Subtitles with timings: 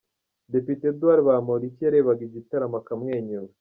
[0.51, 3.51] Depite Edouard Bamporiki yarebaga igitaramo akamwenyura.